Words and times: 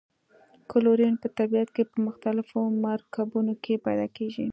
کلورین 0.71 1.15
په 1.23 1.27
طبیعت 1.37 1.69
کې 1.75 1.83
په 1.91 1.97
مختلفو 2.07 2.59
مرکبونو 2.85 3.53
کې 3.63 3.73
پیداکیږي. 3.85 4.47